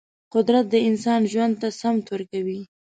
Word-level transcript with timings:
قدرت 0.33 0.65
د 0.69 0.75
انسان 0.89 1.21
ژوند 1.31 1.53
ته 1.61 1.67
سمت 1.79 2.05
ورکوي. 2.13 2.61